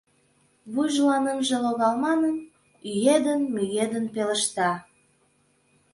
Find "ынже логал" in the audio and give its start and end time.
1.33-1.95